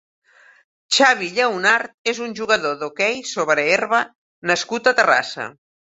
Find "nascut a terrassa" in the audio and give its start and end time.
4.53-5.47